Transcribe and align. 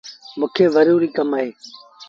موݩ 0.39 0.51
کي 0.55 0.65
زروري 0.75 1.09
ڪم 1.15 1.29
اهي۔ 1.35 1.49